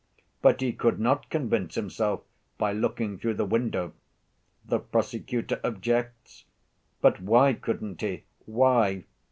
[0.41, 2.23] 'But he could not convince himself
[2.57, 3.93] by looking through the window,'
[4.65, 6.43] the prosecutor objects.
[7.01, 8.23] But why couldn't he?
[8.47, 9.03] Why?